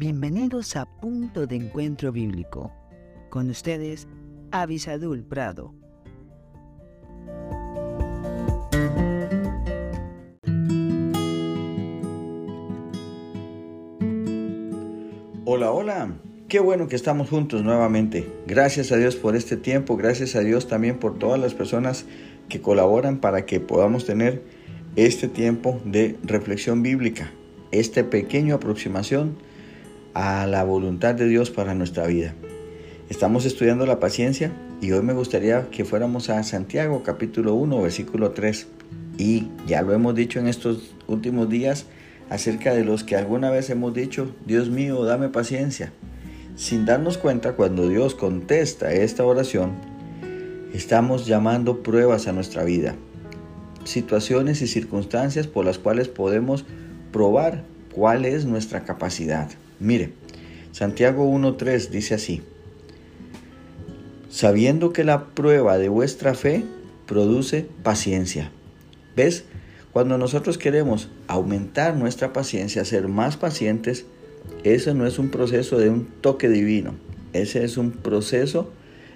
Bienvenidos 0.00 0.76
a 0.76 0.86
Punto 0.86 1.46
de 1.46 1.56
Encuentro 1.56 2.10
Bíblico. 2.10 2.72
Con 3.28 3.50
ustedes, 3.50 4.08
Avisadul 4.50 5.22
Prado. 5.22 5.74
Hola, 15.44 15.70
hola. 15.70 16.14
Qué 16.48 16.60
bueno 16.60 16.88
que 16.88 16.96
estamos 16.96 17.28
juntos 17.28 17.62
nuevamente. 17.62 18.26
Gracias 18.46 18.92
a 18.92 18.96
Dios 18.96 19.16
por 19.16 19.36
este 19.36 19.58
tiempo, 19.58 19.98
gracias 19.98 20.34
a 20.34 20.40
Dios 20.40 20.66
también 20.66 20.98
por 20.98 21.18
todas 21.18 21.38
las 21.38 21.52
personas 21.52 22.06
que 22.48 22.62
colaboran 22.62 23.18
para 23.18 23.44
que 23.44 23.60
podamos 23.60 24.06
tener 24.06 24.42
este 24.96 25.28
tiempo 25.28 25.78
de 25.84 26.16
reflexión 26.22 26.82
bíblica, 26.82 27.30
esta 27.70 28.02
pequeña 28.08 28.54
aproximación 28.54 29.49
a 30.14 30.46
la 30.46 30.64
voluntad 30.64 31.14
de 31.14 31.28
Dios 31.28 31.50
para 31.50 31.74
nuestra 31.74 32.06
vida. 32.06 32.34
Estamos 33.08 33.44
estudiando 33.44 33.86
la 33.86 34.00
paciencia 34.00 34.52
y 34.80 34.92
hoy 34.92 35.02
me 35.02 35.12
gustaría 35.12 35.68
que 35.70 35.84
fuéramos 35.84 36.30
a 36.30 36.42
Santiago 36.42 37.02
capítulo 37.02 37.54
1 37.54 37.82
versículo 37.82 38.30
3 38.30 38.66
y 39.18 39.48
ya 39.66 39.82
lo 39.82 39.92
hemos 39.92 40.14
dicho 40.14 40.38
en 40.38 40.46
estos 40.46 40.94
últimos 41.06 41.48
días 41.48 41.86
acerca 42.30 42.72
de 42.72 42.84
los 42.84 43.04
que 43.04 43.16
alguna 43.16 43.50
vez 43.50 43.68
hemos 43.70 43.92
dicho, 43.92 44.34
Dios 44.46 44.70
mío, 44.70 45.04
dame 45.04 45.28
paciencia. 45.28 45.92
Sin 46.56 46.86
darnos 46.86 47.18
cuenta, 47.18 47.52
cuando 47.52 47.88
Dios 47.88 48.14
contesta 48.14 48.92
esta 48.92 49.24
oración, 49.24 49.72
estamos 50.72 51.26
llamando 51.26 51.82
pruebas 51.82 52.28
a 52.28 52.32
nuestra 52.32 52.64
vida, 52.64 52.94
situaciones 53.84 54.62
y 54.62 54.68
circunstancias 54.68 55.46
por 55.46 55.64
las 55.64 55.78
cuales 55.78 56.08
podemos 56.08 56.64
probar 57.12 57.64
cuál 57.92 58.24
es 58.24 58.44
nuestra 58.44 58.84
capacidad. 58.84 59.50
Mire, 59.80 60.12
Santiago 60.72 61.24
1.3 61.24 61.88
dice 61.88 62.14
así, 62.14 62.42
sabiendo 64.28 64.92
que 64.92 65.04
la 65.04 65.26
prueba 65.26 65.78
de 65.78 65.88
vuestra 65.88 66.34
fe 66.34 66.64
produce 67.06 67.66
paciencia. 67.82 68.52
¿Ves? 69.16 69.44
Cuando 69.92 70.18
nosotros 70.18 70.58
queremos 70.58 71.08
aumentar 71.26 71.96
nuestra 71.96 72.32
paciencia, 72.32 72.84
ser 72.84 73.08
más 73.08 73.36
pacientes, 73.36 74.04
eso 74.62 74.94
no 74.94 75.06
es 75.06 75.18
un 75.18 75.30
proceso 75.30 75.78
de 75.78 75.90
un 75.90 76.06
toque 76.20 76.48
divino, 76.48 76.94
ese 77.32 77.64
es 77.64 77.76
un 77.76 77.90
proceso 77.90 78.70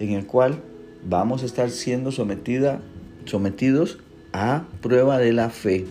en 0.00 0.10
el 0.10 0.26
cual 0.26 0.62
vamos 1.08 1.42
a 1.42 1.46
estar 1.46 1.70
siendo 1.70 2.10
sometida, 2.10 2.80
sometidos 3.26 3.98
a 4.32 4.64
prueba 4.80 5.18
de 5.18 5.32
la 5.32 5.50
fe. 5.50 5.84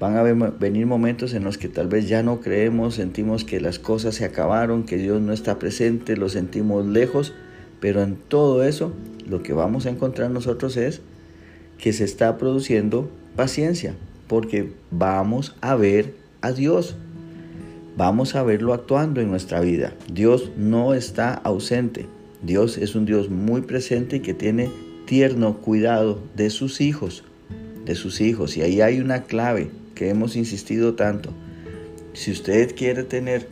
Van 0.00 0.16
a 0.16 0.22
venir 0.22 0.86
momentos 0.86 1.34
en 1.34 1.42
los 1.42 1.58
que 1.58 1.68
tal 1.68 1.88
vez 1.88 2.08
ya 2.08 2.22
no 2.22 2.40
creemos, 2.40 2.94
sentimos 2.94 3.44
que 3.44 3.60
las 3.60 3.80
cosas 3.80 4.14
se 4.14 4.24
acabaron, 4.24 4.84
que 4.84 4.96
Dios 4.96 5.20
no 5.20 5.32
está 5.32 5.58
presente, 5.58 6.16
lo 6.16 6.28
sentimos 6.28 6.86
lejos, 6.86 7.34
pero 7.80 8.02
en 8.02 8.14
todo 8.14 8.62
eso 8.62 8.92
lo 9.28 9.42
que 9.42 9.52
vamos 9.52 9.86
a 9.86 9.90
encontrar 9.90 10.30
nosotros 10.30 10.76
es 10.76 11.00
que 11.78 11.92
se 11.92 12.04
está 12.04 12.38
produciendo 12.38 13.10
paciencia, 13.34 13.96
porque 14.28 14.72
vamos 14.92 15.56
a 15.60 15.74
ver 15.74 16.14
a 16.42 16.52
Dios, 16.52 16.94
vamos 17.96 18.36
a 18.36 18.44
verlo 18.44 18.74
actuando 18.74 19.20
en 19.20 19.30
nuestra 19.30 19.60
vida. 19.60 19.94
Dios 20.12 20.52
no 20.56 20.94
está 20.94 21.34
ausente, 21.34 22.06
Dios 22.42 22.78
es 22.78 22.94
un 22.94 23.04
Dios 23.04 23.30
muy 23.30 23.62
presente 23.62 24.16
y 24.16 24.20
que 24.20 24.34
tiene 24.34 24.70
tierno 25.06 25.56
cuidado 25.56 26.20
de 26.36 26.50
sus 26.50 26.80
hijos, 26.80 27.24
de 27.84 27.96
sus 27.96 28.20
hijos. 28.20 28.56
Y 28.56 28.62
ahí 28.62 28.80
hay 28.80 29.00
una 29.00 29.24
clave 29.24 29.70
que 29.98 30.08
hemos 30.10 30.36
insistido 30.36 30.94
tanto. 30.94 31.30
Si 32.14 32.30
usted 32.30 32.76
quiere 32.76 33.02
tener 33.02 33.48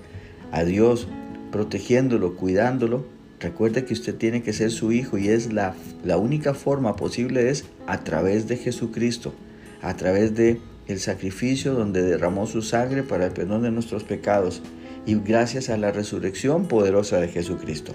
a 0.52 0.62
Dios 0.62 1.08
protegiéndolo, 1.50 2.36
cuidándolo, 2.36 3.04
recuerde 3.40 3.84
que 3.84 3.94
usted 3.94 4.14
tiene 4.14 4.42
que 4.42 4.52
ser 4.52 4.70
su 4.70 4.92
hijo 4.92 5.18
y 5.18 5.28
es 5.28 5.52
la, 5.52 5.74
la 6.04 6.18
única 6.18 6.54
forma 6.54 6.94
posible 6.94 7.50
es 7.50 7.64
a 7.88 8.04
través 8.04 8.46
de 8.46 8.56
Jesucristo, 8.56 9.34
a 9.82 9.96
través 9.96 10.36
de 10.36 10.60
el 10.86 11.00
sacrificio 11.00 11.74
donde 11.74 12.02
derramó 12.02 12.46
su 12.46 12.62
sangre 12.62 13.02
para 13.02 13.26
el 13.26 13.32
perdón 13.32 13.62
de 13.62 13.72
nuestros 13.72 14.04
pecados 14.04 14.62
y 15.04 15.16
gracias 15.16 15.68
a 15.68 15.76
la 15.76 15.90
resurrección 15.90 16.68
poderosa 16.68 17.18
de 17.18 17.26
Jesucristo. 17.26 17.92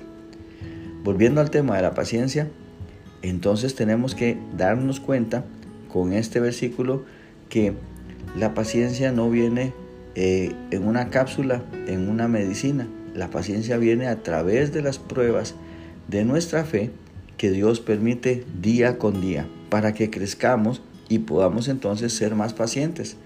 Volviendo 1.06 1.40
al 1.40 1.52
tema 1.52 1.78
de 1.78 1.84
la 1.84 1.94
paciencia, 1.94 2.50
entonces 3.22 3.76
tenemos 3.76 4.14
que 4.14 4.38
darnos 4.58 5.00
cuenta 5.00 5.46
con 5.88 6.12
este 6.12 6.42
versículo 6.42 7.06
que 7.48 7.74
la 8.36 8.54
paciencia 8.54 9.12
no 9.12 9.30
viene 9.30 9.74
eh, 10.16 10.54
en 10.72 10.88
una 10.88 11.10
cápsula, 11.10 11.64
en 11.88 12.10
una 12.10 12.28
medicina. 12.28 12.88
La 13.14 13.30
paciencia 13.30 13.78
viene 13.78 14.08
a 14.08 14.24
través 14.24 14.72
de 14.72 14.82
las 14.82 15.00
pruebas 15.00 15.56
de 16.08 16.24
nuestra 16.24 16.64
fe 16.64 16.92
que 17.38 17.52
Dios 17.52 17.80
permite 17.80 18.46
día 18.62 18.98
con 18.98 19.20
día 19.20 19.48
para 19.70 19.94
que 19.94 20.10
crezcamos 20.10 20.82
y 21.10 21.20
podamos 21.20 21.68
entonces 21.68 22.14
ser 22.14 22.36
más 22.36 22.54
pacientes. 22.54 23.18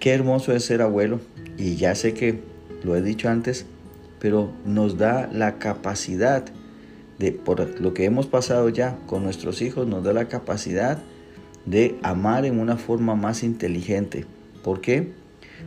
Qué 0.00 0.12
hermoso 0.12 0.52
es 0.52 0.64
ser 0.64 0.82
abuelo 0.82 1.20
y 1.56 1.76
ya 1.76 1.94
sé 1.94 2.14
que 2.14 2.40
lo 2.82 2.96
he 2.96 3.02
dicho 3.02 3.28
antes, 3.28 3.66
pero 4.18 4.50
nos 4.64 4.96
da 4.96 5.28
la 5.32 5.58
capacidad 5.58 6.44
de, 7.18 7.32
por 7.32 7.80
lo 7.80 7.94
que 7.94 8.06
hemos 8.06 8.26
pasado 8.26 8.68
ya 8.70 8.96
con 9.06 9.22
nuestros 9.22 9.60
hijos, 9.60 9.86
nos 9.86 10.02
da 10.02 10.12
la 10.12 10.26
capacidad 10.26 10.98
de 11.66 11.98
amar 12.02 12.44
en 12.44 12.58
una 12.58 12.76
forma 12.76 13.14
más 13.14 13.42
inteligente. 13.42 14.24
¿Por 14.64 14.80
qué? 14.80 15.12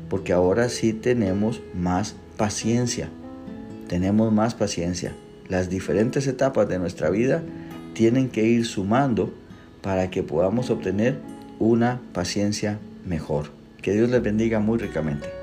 Porque 0.09 0.33
ahora 0.33 0.69
sí 0.69 0.93
tenemos 0.93 1.61
más 1.73 2.15
paciencia. 2.37 3.09
Tenemos 3.87 4.31
más 4.31 4.55
paciencia. 4.55 5.13
Las 5.49 5.69
diferentes 5.69 6.27
etapas 6.27 6.67
de 6.67 6.79
nuestra 6.79 7.09
vida 7.09 7.43
tienen 7.93 8.29
que 8.29 8.43
ir 8.43 8.65
sumando 8.65 9.33
para 9.81 10.09
que 10.09 10.23
podamos 10.23 10.69
obtener 10.69 11.19
una 11.59 12.01
paciencia 12.13 12.79
mejor. 13.05 13.51
Que 13.81 13.93
Dios 13.93 14.09
les 14.09 14.23
bendiga 14.23 14.59
muy 14.59 14.79
ricamente. 14.79 15.42